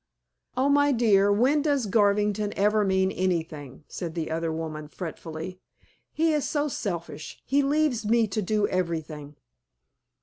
"Oh, 0.57 0.67
my 0.67 0.91
dear, 0.91 1.31
when 1.31 1.61
does 1.61 1.85
Garvington 1.85 2.53
ever 2.57 2.83
mean 2.83 3.11
anything?" 3.11 3.83
said 3.87 4.15
the 4.15 4.31
other 4.31 4.51
woman 4.51 4.87
fretfully. 4.87 5.59
"He 6.11 6.33
is 6.33 6.49
so 6.49 6.67
selfish; 6.69 7.39
he 7.45 7.61
leaves 7.61 8.03
me 8.03 8.25
to 8.25 8.41
do 8.41 8.67
everything." 8.67 9.35